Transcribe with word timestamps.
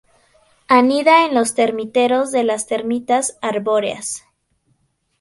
Anida 0.67 1.25
en 1.27 1.35
los 1.35 1.53
termiteros 1.53 2.31
de 2.31 2.43
las 2.43 2.65
termitas 2.65 3.37
arbóreas. 3.39 4.25